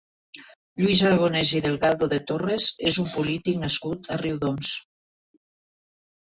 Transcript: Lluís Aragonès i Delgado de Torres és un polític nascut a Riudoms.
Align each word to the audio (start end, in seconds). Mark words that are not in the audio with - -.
Lluís 0.83 1.03
Aragonès 1.09 1.51
i 1.59 1.61
Delgado 1.65 2.09
de 2.15 2.19
Torres 2.33 2.67
és 2.93 2.99
un 3.05 3.13
polític 3.19 3.63
nascut 3.67 4.13
a 4.17 4.21
Riudoms. 4.25 4.75